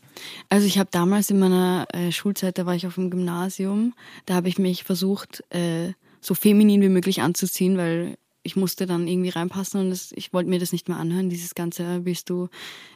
[0.49, 3.93] Also ich habe damals in meiner äh, Schulzeit, da war ich auf dem Gymnasium,
[4.25, 9.07] da habe ich mich versucht, äh, so feminin wie möglich anzuziehen, weil ich musste dann
[9.07, 12.47] irgendwie reinpassen und das, ich wollte mir das nicht mehr anhören, dieses ganze, willst du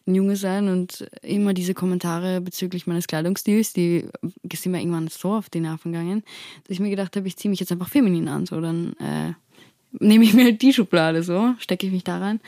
[0.06, 0.68] ein Junge sein?
[0.68, 4.06] Und immer diese Kommentare bezüglich meines Kleidungsstils, die
[4.54, 6.24] sind mir irgendwann so auf die Nerven gegangen,
[6.64, 9.34] dass ich mir gedacht habe, ich ziehe mich jetzt einfach feminin an, so dann äh,
[9.94, 12.40] nehme ich mir halt die Schublade so, stecke ich mich da rein.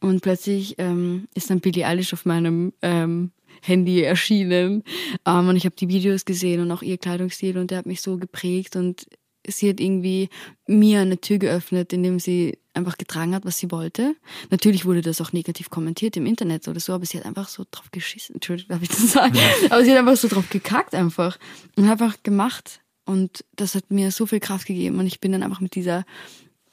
[0.00, 3.30] Und plötzlich ähm, ist dann Billie Eilish auf meinem ähm,
[3.62, 4.84] Handy erschienen.
[5.24, 8.02] Ähm, und ich habe die Videos gesehen und auch ihr Kleidungsstil und der hat mich
[8.02, 9.06] so geprägt und
[9.46, 10.28] sie hat irgendwie
[10.66, 14.16] mir eine Tür geöffnet, indem sie einfach getragen hat, was sie wollte.
[14.50, 17.64] Natürlich wurde das auch negativ kommentiert im Internet oder so, aber sie hat einfach so
[17.70, 18.36] drauf geschissen.
[18.36, 19.34] Entschuldigung, darf ich das sagen?
[19.36, 19.70] Ja.
[19.70, 21.38] Aber sie hat einfach so drauf gekackt einfach
[21.76, 22.80] und hat einfach gemacht.
[23.06, 26.04] Und das hat mir so viel Kraft gegeben und ich bin dann einfach mit dieser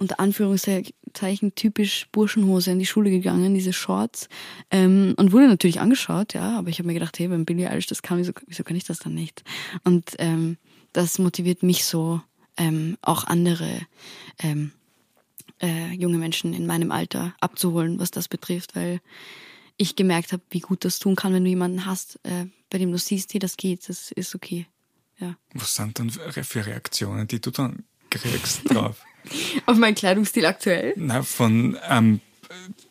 [0.02, 4.30] unter Anführungszeichen typisch Burschenhose in die Schule gegangen, diese Shorts
[4.72, 7.86] ähm, und wurde natürlich angeschaut, ja, aber ich habe mir gedacht, hey, wenn Billie Eilish
[7.86, 9.44] das kann, wieso, wieso kann ich das dann nicht?
[9.84, 10.58] Und ähm,
[10.92, 12.20] das motiviert mich so,
[12.58, 13.82] ähm, auch andere
[14.40, 14.72] ähm,
[15.62, 19.02] äh, junge Menschen in meinem Alter abzuholen, was das betrifft, weil
[19.78, 22.92] ich gemerkt habe, wie gut das tun kann, wenn du jemanden hast, äh, bei dem
[22.92, 24.68] du siehst, hey, das geht, das ist okay.
[25.20, 25.36] Ja.
[25.54, 29.04] Was sind dann für Reaktionen, die du dann kriegst drauf?
[29.66, 30.94] Auf meinen Kleidungsstil aktuell?
[30.98, 32.22] Na, von ähm,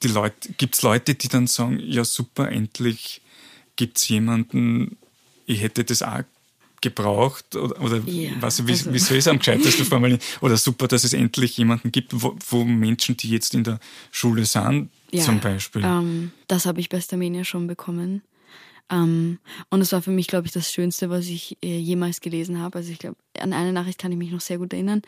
[0.02, 3.20] die Leute, gibt es Leute, die dann sagen, ja super, endlich
[3.76, 4.96] gibt es jemanden,
[5.46, 6.22] ich hätte das auch
[6.80, 8.92] gebraucht oder, oder ja, was, wie, also.
[8.92, 10.20] wie soll ich es am gescheitesten formulieren?
[10.40, 14.44] Oder super, dass es endlich jemanden gibt, wo, wo Menschen, die jetzt in der Schule
[14.44, 15.82] sind, ja, zum Beispiel.
[15.84, 18.22] Ähm, das habe ich bei Stamenia schon bekommen.
[18.90, 19.38] Ähm,
[19.70, 22.78] und es war für mich, glaube ich, das Schönste, was ich äh, jemals gelesen habe.
[22.78, 25.02] Also ich glaube, an eine Nachricht kann ich mich noch sehr gut erinnern.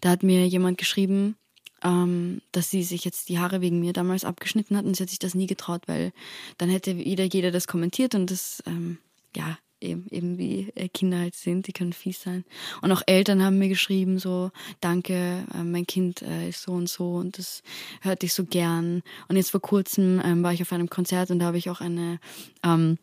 [0.00, 1.36] Da hat mir jemand geschrieben,
[1.82, 5.10] ähm, dass sie sich jetzt die Haare wegen mir damals abgeschnitten hat und sie hat
[5.10, 6.12] sich das nie getraut, weil
[6.58, 8.98] dann hätte wieder jeder das kommentiert und das, ähm,
[9.36, 12.44] ja, eben, eben wie äh, Kinder halt sind, die können fies sein.
[12.82, 16.88] Und auch Eltern haben mir geschrieben, so, danke, äh, mein Kind äh, ist so und
[16.88, 17.62] so und das
[18.00, 19.02] hört ich so gern.
[19.28, 21.80] Und jetzt vor kurzem ähm, war ich auf einem Konzert und da habe ich auch
[21.80, 22.18] eine
[22.64, 22.98] ähm,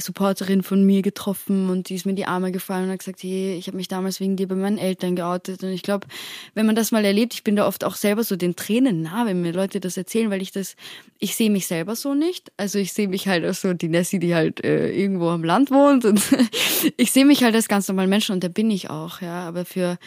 [0.00, 3.22] Supporterin von mir getroffen und die ist mir in die Arme gefallen und hat gesagt,
[3.22, 5.62] hey, ich habe mich damals wegen dir bei meinen Eltern geoutet.
[5.62, 6.06] Und ich glaube,
[6.54, 9.26] wenn man das mal erlebt, ich bin da oft auch selber so den Tränen nah,
[9.26, 10.76] wenn mir Leute das erzählen, weil ich das,
[11.18, 12.52] ich sehe mich selber so nicht.
[12.56, 15.70] Also ich sehe mich halt als so die Nessie, die halt äh, irgendwo am Land
[15.70, 16.20] wohnt und
[16.96, 19.46] ich sehe mich halt als ganz normalen Menschen und da bin ich auch, ja.
[19.46, 19.98] Aber für,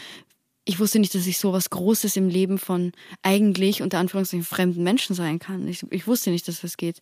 [0.63, 2.91] ich wusste nicht, dass ich so was Großes im Leben von
[3.24, 5.67] eigentlich unter Anführungszeichen fremden Menschen sein kann.
[5.67, 7.00] Ich, ich wusste nicht, dass das geht.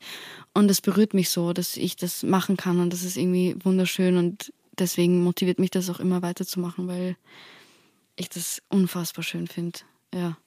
[0.53, 4.17] Und das berührt mich so, dass ich das machen kann und das ist irgendwie wunderschön
[4.17, 7.17] und deswegen motiviert mich das auch immer weiterzumachen, weil
[8.15, 9.79] ich das unfassbar schön finde.
[10.13, 10.37] Ja.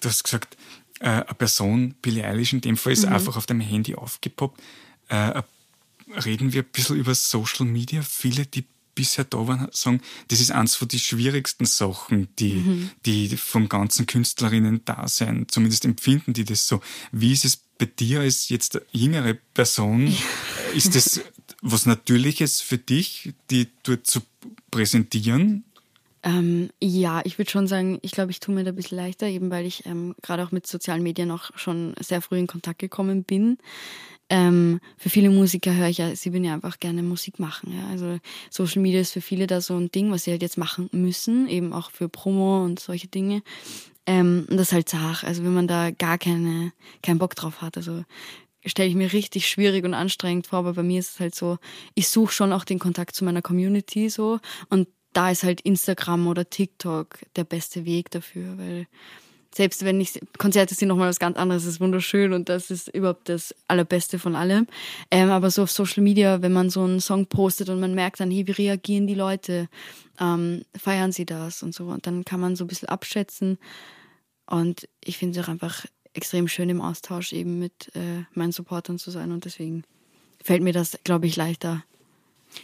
[0.00, 0.56] Du hast gesagt,
[1.00, 3.12] äh, eine Person, Billie Eilish in dem Fall, ist mhm.
[3.12, 4.60] einfach auf deinem Handy aufgepoppt.
[5.08, 5.42] Äh,
[6.24, 8.02] reden wir ein bisschen über Social Media.
[8.02, 8.64] Viele, die
[8.98, 12.90] bisher da waren, sagen, das ist eines von den schwierigsten Sachen, die, mhm.
[13.06, 15.46] die vom ganzen Künstlerinnen da sein.
[15.48, 16.80] Zumindest empfinden die das so.
[17.12, 20.12] Wie ist es bei dir als jetzt jüngere Person?
[20.74, 21.20] ist das
[21.62, 24.20] was Natürliches für dich, die dort zu
[24.72, 25.64] präsentieren?
[26.22, 29.26] Ähm, ja, ich würde schon sagen, ich glaube, ich tue mir da ein bisschen leichter,
[29.26, 32.78] eben weil ich ähm, gerade auch mit sozialen Medien auch schon sehr früh in Kontakt
[32.78, 33.58] gekommen bin.
[34.30, 37.72] Ähm, für viele Musiker höre ich ja, sie würden ja einfach gerne Musik machen.
[37.72, 37.88] Ja.
[37.88, 38.18] Also
[38.50, 41.48] Social Media ist für viele da so ein Ding, was sie halt jetzt machen müssen,
[41.48, 43.42] eben auch für Promo und solche Dinge.
[44.06, 45.24] Ähm, und das ist halt zart.
[45.24, 47.76] Also wenn man da gar keine, keinen Bock drauf hat.
[47.76, 48.04] Also
[48.66, 51.58] stelle ich mir richtig schwierig und anstrengend vor, aber bei mir ist es halt so,
[51.94, 56.26] ich suche schon auch den Kontakt zu meiner Community so und da ist halt Instagram
[56.26, 58.86] oder TikTok der beste Weg dafür, weil
[59.54, 63.28] selbst wenn ich Konzerte sind nochmal was ganz anderes, ist wunderschön und das ist überhaupt
[63.28, 64.66] das Allerbeste von allem.
[65.10, 68.20] Ähm, aber so auf Social Media, wenn man so einen Song postet und man merkt
[68.20, 69.68] dann, hey, wie reagieren die Leute,
[70.20, 71.86] ähm, feiern sie das und so.
[71.86, 73.58] Und dann kann man so ein bisschen abschätzen.
[74.46, 78.98] Und ich finde es auch einfach extrem schön im Austausch eben mit äh, meinen Supportern
[78.98, 79.84] zu sein und deswegen
[80.42, 81.84] fällt mir das, glaube ich, leichter.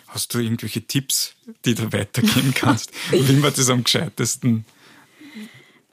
[0.08, 4.64] Hast du irgendwelche Tipps, die du weitergeben kannst, wie man das am gescheitesten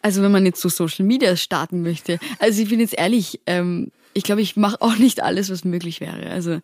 [0.02, 2.20] also wenn man jetzt so Social Media starten möchte.
[2.40, 6.02] Also ich bin jetzt ehrlich, ähm, ich glaube, ich mache auch nicht alles, was möglich
[6.02, 6.30] wäre.
[6.32, 6.60] Also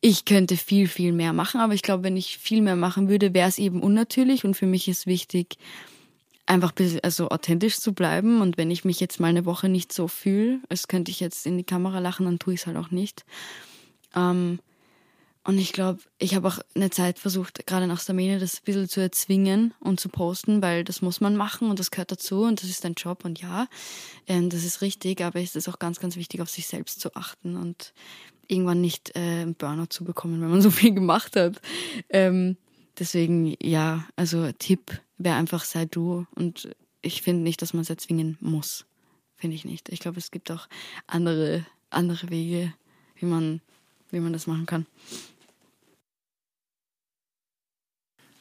[0.00, 3.34] ich könnte viel, viel mehr machen, aber ich glaube, wenn ich viel mehr machen würde,
[3.34, 5.56] wäre es eben unnatürlich und für mich ist wichtig,
[6.44, 10.08] einfach also authentisch zu bleiben und wenn ich mich jetzt mal eine Woche nicht so
[10.08, 12.90] fühle, als könnte ich jetzt in die Kamera lachen, dann tue ich es halt auch
[12.90, 13.24] nicht.
[14.14, 14.58] Ähm,
[15.44, 18.88] und ich glaube, ich habe auch eine Zeit versucht, gerade nach Samene, das ein bisschen
[18.88, 22.62] zu erzwingen und zu posten, weil das muss man machen und das gehört dazu und
[22.62, 23.66] das ist dein Job und ja,
[24.28, 27.14] ähm, das ist richtig, aber es ist auch ganz, ganz wichtig, auf sich selbst zu
[27.16, 27.92] achten und
[28.46, 31.60] irgendwann nicht äh, einen Burnout zu bekommen, wenn man so viel gemacht hat.
[32.08, 32.56] Ähm,
[32.98, 36.68] deswegen, ja, also Tipp wäre einfach, sei du und
[37.00, 38.86] ich finde nicht, dass man es erzwingen muss.
[39.36, 39.88] Finde ich nicht.
[39.88, 40.68] Ich glaube, es gibt auch
[41.08, 42.72] andere, andere Wege,
[43.16, 43.60] wie man,
[44.10, 44.86] wie man das machen kann.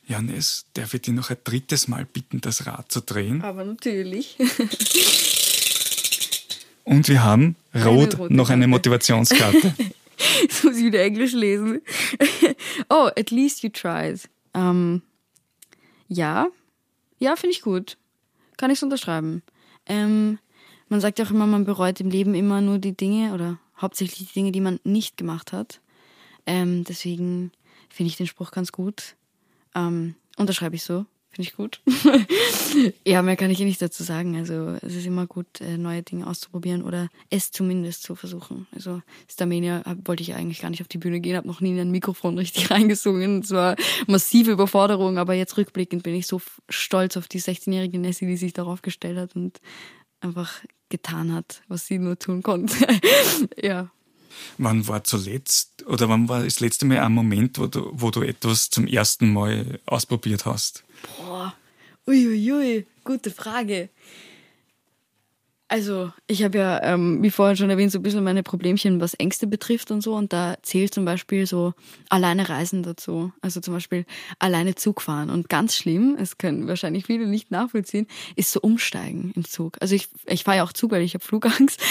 [0.08, 3.42] Janis, darf ich dich noch ein drittes Mal bitten, das Rad zu drehen?
[3.42, 4.38] Aber natürlich.
[6.84, 9.74] Und wir haben rot eine noch eine Motivationskarte.
[10.42, 11.82] Jetzt muss ich wieder Englisch lesen.
[12.90, 14.30] oh, at least you tried.
[14.54, 15.02] Ähm,
[16.08, 16.48] ja,
[17.20, 17.98] ja, finde ich gut.
[18.58, 19.44] Kann ich es unterschreiben.
[19.86, 20.40] Ähm,
[20.90, 24.28] man sagt ja auch immer, man bereut im Leben immer nur die Dinge oder hauptsächlich
[24.28, 25.80] die Dinge, die man nicht gemacht hat.
[26.46, 27.52] Ähm, deswegen
[27.90, 29.16] finde ich den Spruch ganz gut.
[29.76, 31.06] Ähm, unterschreibe ich so.
[31.34, 31.80] Finde ich gut.
[33.08, 34.36] ja, mehr kann ich eh nicht dazu sagen.
[34.36, 38.68] Also es ist immer gut, äh, neue Dinge auszuprobieren oder es zumindest zu versuchen.
[38.76, 41.80] Also Starmania wollte ich eigentlich gar nicht auf die Bühne gehen, habe noch nie in
[41.80, 43.44] ein Mikrofon richtig reingesungen.
[43.44, 48.28] Es war massive Überforderung, aber jetzt rückblickend bin ich so stolz auf die 16-jährige Nessie,
[48.28, 49.62] die sich darauf gestellt hat und
[50.20, 52.76] einfach getan hat, was sie nur tun konnte.
[53.58, 53.90] ja.
[54.58, 58.22] Wann war zuletzt oder wann war das letzte Mal ein Moment, wo du, wo du
[58.22, 60.84] etwas zum ersten Mal ausprobiert hast?
[61.18, 61.54] Boah,
[62.08, 62.86] uiuiui, ui, ui.
[63.04, 63.90] gute Frage.
[65.72, 69.14] Also, ich habe ja, ähm, wie vorhin schon erwähnt, so ein bisschen meine Problemchen, was
[69.14, 70.16] Ängste betrifft und so.
[70.16, 71.74] Und da zählt zum Beispiel so
[72.10, 73.32] alleine Reisen dazu.
[73.40, 74.06] Also zum Beispiel
[74.38, 75.30] alleine Zug fahren.
[75.30, 79.78] Und ganz schlimm, es können wahrscheinlich viele nicht nachvollziehen, ist so umsteigen im Zug.
[79.80, 81.82] Also ich, ich fahre ja auch Zug, weil ich habe Flugangst.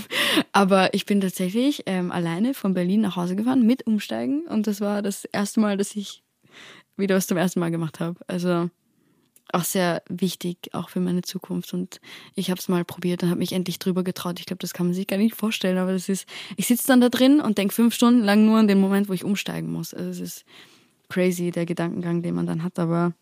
[0.52, 4.46] Aber ich bin tatsächlich ähm, alleine von Berlin nach Hause gefahren mit Umsteigen.
[4.46, 6.22] Und das war das erste Mal, dass ich
[6.96, 8.18] wieder was zum ersten Mal gemacht habe.
[8.28, 8.70] Also
[9.52, 11.72] auch sehr wichtig, auch für meine Zukunft.
[11.72, 12.00] Und
[12.34, 14.40] ich habe es mal probiert und habe mich endlich drüber getraut.
[14.40, 17.00] Ich glaube, das kann man sich gar nicht vorstellen, aber das ist, ich sitze dann
[17.00, 19.94] da drin und denke fünf Stunden lang nur an den Moment, wo ich umsteigen muss.
[19.94, 20.44] Also es ist
[21.08, 23.12] crazy, der Gedankengang, den man dann hat, aber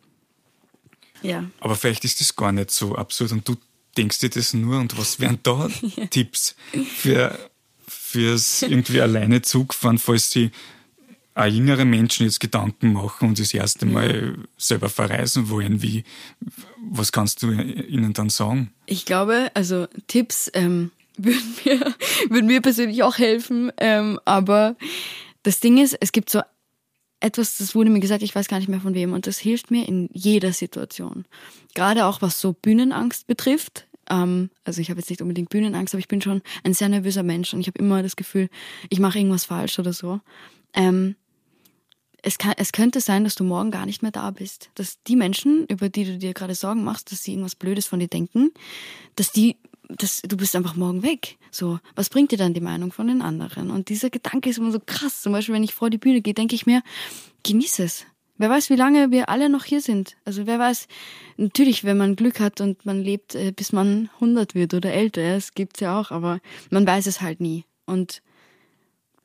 [1.23, 1.45] ja.
[1.61, 3.57] Aber vielleicht ist das gar nicht so absurd und du
[3.97, 5.69] denkst dir das nur und was wären da.
[6.11, 6.57] Tipps
[6.97, 7.39] für
[7.87, 10.51] fürs irgendwie alleine Zugfahren, falls sie
[11.35, 16.05] auch jüngere Menschen jetzt Gedanken machen und das erste Mal selber verreisen wollen, wie,
[16.91, 18.73] was kannst du ihnen dann sagen?
[18.87, 21.95] Ich glaube, also Tipps ähm, würden, mir,
[22.29, 24.77] würden mir persönlich auch helfen, ähm, aber
[25.43, 26.41] das Ding ist, es gibt so
[27.21, 29.71] etwas, das wurde mir gesagt, ich weiß gar nicht mehr von wem, und das hilft
[29.71, 31.25] mir in jeder Situation.
[31.75, 33.87] Gerade auch was so Bühnenangst betrifft.
[34.11, 37.23] Ähm, also ich habe jetzt nicht unbedingt Bühnenangst, aber ich bin schon ein sehr nervöser
[37.23, 38.51] Mensch und ich habe immer das Gefühl,
[38.91, 40.21] ich mache irgendwas falsch oder so.
[40.75, 41.17] Ähm,
[42.25, 44.71] es, kann, es könnte sein, dass du morgen gar nicht mehr da bist.
[44.75, 48.01] Dass die Menschen, über die du dir gerade Sorgen machst, dass sie irgendwas Blödes von
[48.01, 48.51] dir denken,
[49.15, 49.57] dass die,
[49.89, 51.37] dass du bist einfach morgen weg.
[51.51, 53.71] So, was bringt dir dann die Meinung von den anderen?
[53.71, 55.23] Und dieser Gedanke ist immer so krass.
[55.23, 56.83] Zum Beispiel, wenn ich vor die Bühne gehe, denke ich mir,
[57.43, 58.07] genieß es.
[58.37, 60.17] Wer weiß, wie lange wir alle noch hier sind.
[60.25, 60.89] Also wer weiß,
[61.37, 65.23] natürlich, wenn man Glück hat und man lebt, äh, bis man 100 wird oder älter,
[65.37, 67.65] es gibt's ja auch, aber man weiß es halt nie.
[67.87, 68.23] Und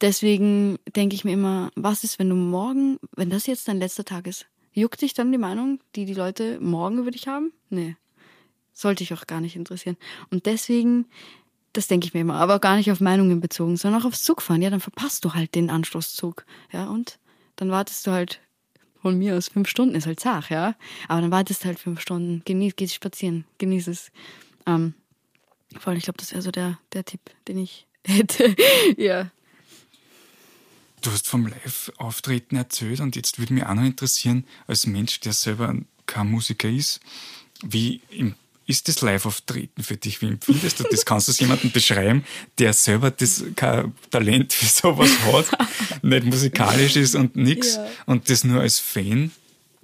[0.02, 4.06] Deswegen denke ich mir immer, was ist, wenn du morgen, wenn das jetzt dein letzter
[4.06, 7.52] Tag ist, juckt dich dann die Meinung, die die Leute morgen über dich haben?
[7.70, 7.96] Nee.
[8.74, 9.98] Sollte ich auch gar nicht interessieren.
[10.32, 11.06] Und deswegen,
[11.74, 14.62] das denke ich mir immer, aber gar nicht auf Meinungen bezogen, sondern auch aufs Zugfahren.
[14.62, 16.46] Ja, dann verpasst du halt den Anschlusszug.
[16.72, 17.20] Ja, und
[17.58, 18.40] dann wartest du halt
[19.02, 20.76] von mir aus fünf Stunden, ist halt zart, ja.
[21.10, 24.12] Aber dann wartest du halt fünf Stunden, genieß, geh spazieren, genieß es.
[24.66, 24.94] Ähm,
[25.78, 28.56] vor allem, ich glaube, das wäre so der, der Tipp, den ich hätte.
[28.98, 29.30] ja.
[31.02, 35.34] Du hast vom Live-Auftreten erzählt und jetzt würde mich auch noch interessieren, als Mensch, der
[35.34, 37.00] selber kein Musiker ist,
[37.64, 38.02] wie
[38.66, 40.22] ist das Live-Auftreten für dich?
[40.22, 41.06] Wie empfindest du das?
[41.06, 42.24] Kannst du es jemandem beschreiben,
[42.58, 45.48] der selber das, kein Talent für sowas hat,
[46.04, 47.88] nicht musikalisch ist und nichts ja.
[48.06, 49.32] und das nur als Fan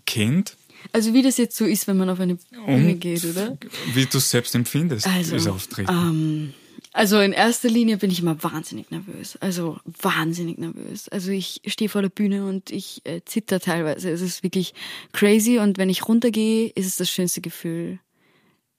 [0.06, 0.56] kennt?
[0.92, 3.58] Also wie das jetzt so ist, wenn man auf eine Bühne geht, oder?
[3.94, 5.92] Wie du es selbst empfindest, also, das Auftreten.
[5.92, 6.54] Ähm,
[6.96, 9.36] also in erster Linie bin ich immer wahnsinnig nervös.
[9.42, 11.10] Also wahnsinnig nervös.
[11.10, 14.10] Also ich stehe vor der Bühne und ich äh, zitter teilweise.
[14.10, 14.74] Es ist wirklich
[15.12, 18.00] crazy und wenn ich runtergehe, ist es das schönste Gefühl,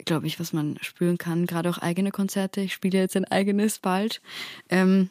[0.07, 1.45] glaube ich, was man spüren kann.
[1.45, 2.63] Gerade auch eigene Konzerte.
[2.63, 4.23] Ich spiele jetzt ein eigenes bald.
[4.71, 5.11] Ähm,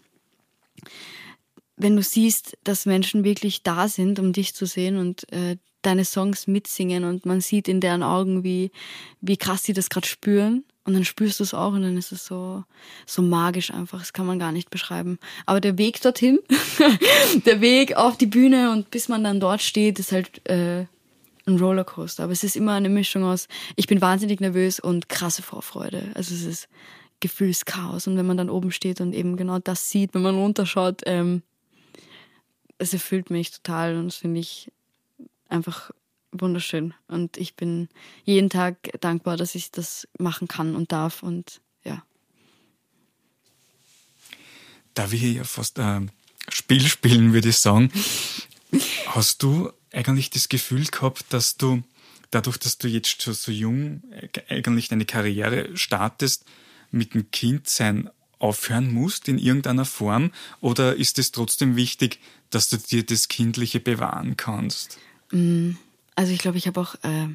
[1.77, 6.05] wenn du siehst, dass Menschen wirklich da sind, um dich zu sehen und äh, deine
[6.05, 8.71] Songs mitsingen und man sieht in deren Augen, wie,
[9.21, 12.11] wie krass sie das gerade spüren und dann spürst du es auch und dann ist
[12.11, 12.63] es so,
[13.07, 13.99] so magisch einfach.
[13.99, 15.17] Das kann man gar nicht beschreiben.
[15.47, 16.39] Aber der Weg dorthin,
[17.45, 20.85] der Weg auf die Bühne und bis man dann dort steht, ist halt äh,
[21.47, 22.23] ein Rollercoaster.
[22.23, 26.11] Aber es ist immer eine Mischung aus, ich bin wahnsinnig nervös und krasse Vorfreude.
[26.13, 26.69] Also es ist
[27.19, 28.05] Gefühlschaos.
[28.05, 31.41] Und wenn man dann oben steht und eben genau das sieht, wenn man runterschaut, ähm,
[32.77, 34.71] es erfüllt mich total und das finde ich
[35.49, 35.91] einfach
[36.41, 36.93] wunderschön.
[37.07, 37.89] Und ich bin
[38.23, 41.23] jeden Tag dankbar, dass ich das machen kann und darf.
[41.23, 42.03] Und ja.
[44.93, 46.11] Da wir hier ja fast ein
[46.49, 47.91] Spiel spielen, würde ich sagen,
[49.07, 51.83] hast du eigentlich das Gefühl gehabt, dass du
[52.31, 54.03] dadurch, dass du jetzt schon so jung
[54.49, 56.45] eigentlich deine Karriere startest,
[56.91, 60.31] mit dem Kindsein aufhören musst in irgendeiner Form?
[60.61, 62.19] Oder ist es trotzdem wichtig,
[62.49, 64.97] dass du dir das Kindliche bewahren kannst?
[65.31, 65.71] Mm,
[66.15, 67.27] also ich glaube, ich habe auch äh,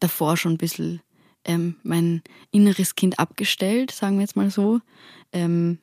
[0.00, 1.00] davor schon ein bisschen
[1.44, 4.80] ähm, mein inneres Kind abgestellt, sagen wir jetzt mal so.
[5.32, 5.78] Ähm,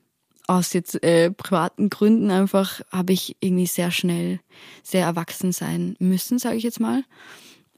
[0.48, 4.40] aus jetzt äh, privaten Gründen einfach habe ich irgendwie sehr schnell
[4.84, 7.04] sehr erwachsen sein müssen, sage ich jetzt mal.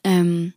[0.04, 0.54] Ähm,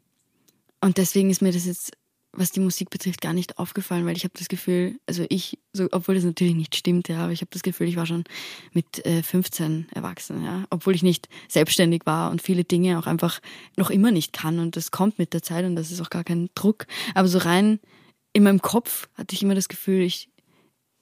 [0.81, 1.93] und deswegen ist mir das jetzt
[2.33, 5.89] was die Musik betrifft, gar nicht aufgefallen, weil ich habe das Gefühl, also ich, so,
[5.91, 8.25] obwohl das natürlich nicht stimmt, ja, aber ich habe das Gefühl, ich war schon
[8.73, 13.41] mit äh, 15 erwachsen, ja, obwohl ich nicht selbstständig war und viele Dinge auch einfach
[13.77, 16.25] noch immer nicht kann und das kommt mit der Zeit und das ist auch gar
[16.25, 17.81] kein Druck, aber so rein
[18.33, 20.31] in meinem Kopf hatte ich immer das Gefühl, ich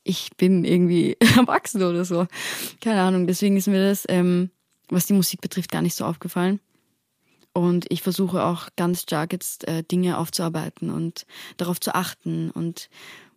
[0.05, 2.27] ich bin irgendwie erwachsen oder so,
[2.81, 3.27] keine Ahnung.
[3.27, 4.51] Deswegen ist mir das, ähm,
[4.88, 6.61] was die Musik betrifft, gar nicht so aufgefallen.
[7.59, 12.88] Und ich versuche auch ganz stark jetzt äh, Dinge aufzuarbeiten und darauf zu achten und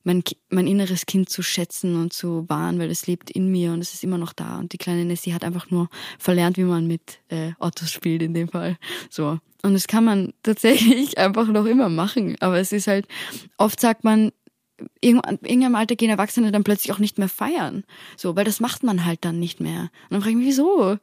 [0.04, 3.80] mein, mein inneres Kind zu schätzen und zu wahren, weil es lebt in mir und
[3.80, 4.60] es ist immer noch da.
[4.60, 8.36] Und die kleine Nessie hat einfach nur verlernt, wie man mit äh, Ottos spielt in
[8.36, 8.78] dem Fall.
[9.10, 9.40] So.
[9.64, 12.36] Und das kann man tatsächlich einfach noch immer machen.
[12.42, 13.08] Aber es ist halt,
[13.58, 14.32] oft sagt man,
[15.02, 17.84] irgendwann, irgendeinem Alter gehen Erwachsene dann plötzlich auch nicht mehr feiern.
[18.18, 19.90] So, weil das macht man halt dann nicht mehr.
[20.10, 20.98] Und dann frage ich mich, wieso?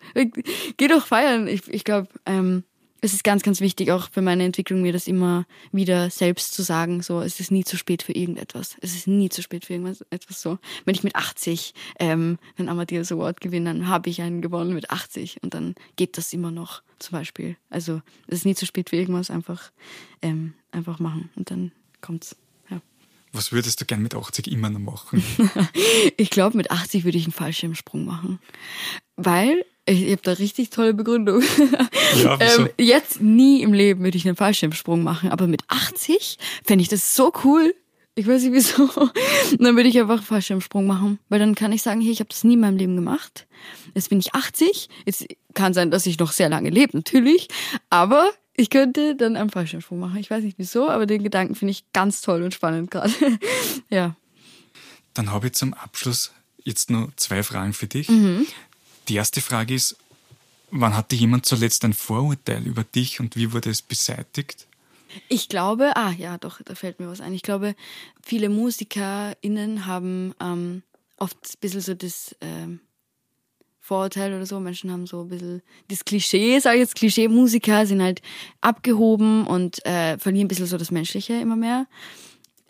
[0.77, 1.49] Geh doch feiern.
[1.49, 2.63] Ich, ich glaube, ähm,
[3.01, 6.63] es ist ganz, ganz wichtig, auch für meine Entwicklung, mir das immer wieder selbst zu
[6.63, 8.77] sagen, so, es ist nie zu spät für irgendetwas.
[8.81, 10.59] Es ist nie zu spät für irgendwas, etwas so.
[10.85, 14.91] Wenn ich mit 80 ähm, einen Amadeus Award gewinne, dann habe ich einen gewonnen mit
[14.91, 17.57] 80 und dann geht das immer noch, zum Beispiel.
[17.71, 19.71] Also, es ist nie zu spät für irgendwas, einfach,
[20.21, 22.37] ähm, einfach machen und dann kommt's.
[22.69, 22.81] Ja.
[23.33, 25.23] Was würdest du gern mit 80 immer noch machen?
[26.17, 28.41] ich glaube, mit 80 würde ich einen Fallschirmsprung machen.
[29.15, 31.43] Weil ich, ich habe da richtig tolle Begründung.
[32.23, 36.81] Ja, ähm, jetzt nie im Leben würde ich einen Fallschirmsprung machen, aber mit 80 fände
[36.81, 37.75] ich das so cool.
[38.15, 38.85] Ich weiß nicht wieso.
[38.85, 39.13] Und
[39.61, 42.31] dann würde ich einfach einen Fallschirmsprung machen, weil dann kann ich sagen, hey, ich habe
[42.31, 43.47] das nie in meinem Leben gemacht.
[43.95, 44.89] Jetzt bin ich 80.
[45.05, 47.49] Jetzt kann sein, dass ich noch sehr lange lebe, natürlich.
[47.91, 50.17] Aber ich könnte dann einen Fallschirmsprung machen.
[50.17, 53.13] Ich weiß nicht wieso, aber den Gedanken finde ich ganz toll und spannend gerade.
[53.91, 54.17] ja.
[55.13, 56.33] Dann habe ich zum Abschluss
[56.65, 58.09] jetzt nur zwei Fragen für dich.
[58.09, 58.47] Mhm.
[59.09, 59.97] Die erste Frage ist,
[60.71, 64.67] wann hatte jemand zuletzt ein Vorurteil über dich und wie wurde es beseitigt?
[65.29, 67.33] Ich glaube, ah ja, doch, da fällt mir was ein.
[67.33, 67.75] Ich glaube,
[68.23, 70.83] viele MusikerInnen haben ähm,
[71.17, 72.81] oft ein bisschen so das ähm,
[73.81, 74.61] Vorurteil oder so.
[74.61, 78.21] Menschen haben so ein bisschen das Klischee, sage ich jetzt, Klischee-Musiker sind halt
[78.61, 81.87] abgehoben und äh, verlieren ein bisschen so das Menschliche immer mehr.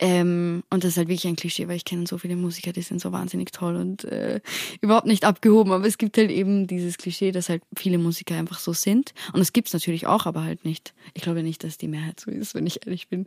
[0.00, 2.82] Ähm, und das ist halt wirklich ein Klischee, weil ich kenne so viele Musiker, die
[2.82, 4.40] sind so wahnsinnig toll und äh,
[4.80, 5.72] überhaupt nicht abgehoben.
[5.72, 9.12] Aber es gibt halt eben dieses Klischee, dass halt viele Musiker einfach so sind.
[9.32, 10.94] Und es gibt's natürlich auch, aber halt nicht.
[11.14, 13.26] Ich glaube nicht, dass die Mehrheit so ist, wenn ich ehrlich bin.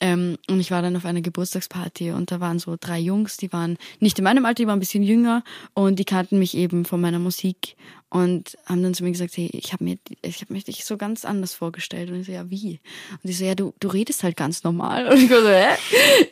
[0.00, 3.52] Ähm, und ich war dann auf einer Geburtstagsparty und da waren so drei Jungs, die
[3.52, 5.44] waren nicht in meinem Alter, die waren ein bisschen jünger
[5.74, 7.76] und die kannten mich eben von meiner Musik
[8.10, 10.96] und haben dann zu mir gesagt, hey, ich habe mir, ich habe mich dich so
[10.96, 12.10] ganz anders vorgestellt.
[12.10, 12.80] Und ich so, ja, wie?
[13.12, 15.08] Und die so, ja, du, du redest halt ganz normal.
[15.12, 15.76] Und ich so, hä?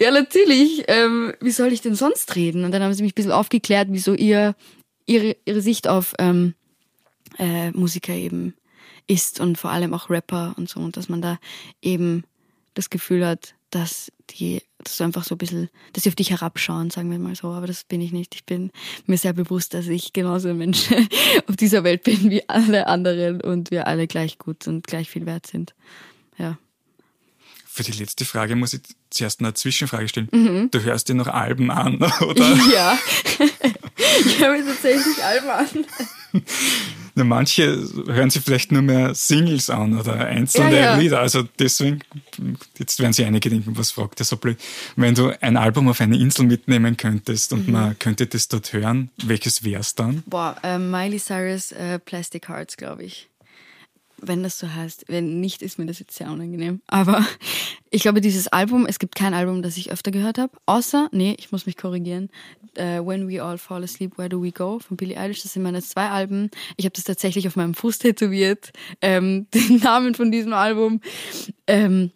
[0.00, 0.84] Ja, natürlich.
[0.88, 2.64] Ähm, wie soll ich denn sonst reden?
[2.64, 4.54] Und dann haben sie mich ein bisschen aufgeklärt, wieso ihr,
[5.04, 6.54] ihre, ihre Sicht auf ähm,
[7.38, 8.54] äh, Musiker eben
[9.06, 10.80] ist und vor allem auch Rapper und so.
[10.80, 11.38] Und dass man da
[11.82, 12.24] eben
[12.72, 16.30] das Gefühl hat, dass die, dass du einfach so ein bisschen, dass sie auf dich
[16.30, 17.48] herabschauen, sagen wir mal so.
[17.48, 18.34] Aber das bin ich nicht.
[18.34, 18.70] Ich bin
[19.06, 20.88] mir sehr bewusst, dass ich genauso ein Mensch
[21.46, 25.26] auf dieser Welt bin wie alle anderen und wir alle gleich gut und gleich viel
[25.26, 25.74] wert sind.
[26.38, 26.58] Ja.
[27.66, 30.28] Für die letzte Frage muss ich zuerst eine Zwischenfrage stellen.
[30.32, 30.70] Mhm.
[30.70, 32.58] Du hörst dir noch Alben an, oder?
[32.72, 32.98] Ja,
[34.24, 36.42] ich höre mir tatsächlich Alben an.
[37.14, 40.96] Na, manche hören sich vielleicht nur mehr Singles an oder einzelne ja, ja.
[40.96, 41.20] Lieder.
[41.20, 42.00] Also deswegen,
[42.78, 44.58] jetzt werden sich einige denken, was fragt der so blöd.
[44.96, 47.72] Wenn du ein Album auf eine Insel mitnehmen könntest und mhm.
[47.72, 50.22] man könnte das dort hören, welches wär's dann?
[50.26, 53.28] Boah, äh, Miley Cyrus äh, Plastic Hearts, glaube ich
[54.18, 55.04] wenn das so heißt.
[55.08, 56.80] Wenn nicht, ist mir das jetzt sehr unangenehm.
[56.86, 57.24] Aber
[57.90, 61.36] ich glaube, dieses Album, es gibt kein Album, das ich öfter gehört habe, außer, nee,
[61.38, 62.30] ich muss mich korrigieren,
[62.78, 65.42] uh, When We All Fall Asleep, Where Do We Go von Billie Eilish.
[65.42, 66.50] Das sind meine zwei Alben.
[66.76, 71.00] Ich habe das tatsächlich auf meinem Fuß tätowiert, ähm, den Namen von diesem Album.
[71.66, 72.10] Ähm,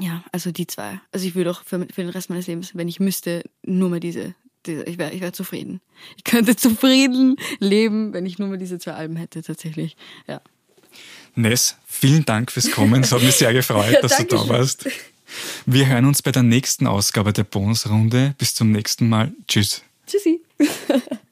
[0.00, 1.00] ja, also die zwei.
[1.12, 4.00] Also ich würde auch für, für den Rest meines Lebens, wenn ich müsste, nur mehr
[4.00, 4.34] diese
[4.66, 5.80] ich wäre ich wär zufrieden.
[6.16, 9.96] Ich könnte zufrieden leben, wenn ich nur mehr diese zwei Alben hätte, tatsächlich.
[10.26, 10.40] Ja.
[11.34, 13.02] Ness, vielen Dank fürs Kommen.
[13.02, 14.88] Es hat mich sehr gefreut, ja, dass du da warst.
[15.66, 18.34] Wir hören uns bei der nächsten Ausgabe der Bonusrunde.
[18.38, 19.32] Bis zum nächsten Mal.
[19.48, 19.82] Tschüss.
[20.06, 20.40] Tschüssi.